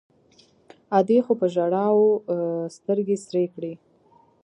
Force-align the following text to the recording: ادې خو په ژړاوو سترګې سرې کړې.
ادې 0.99 1.17
خو 1.25 1.33
په 1.39 1.47
ژړاوو 1.53 2.09
سترګې 2.75 3.15
سرې 3.25 3.43
کړې. 3.53 3.73